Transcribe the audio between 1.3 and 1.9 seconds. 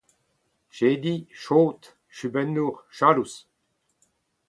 jod,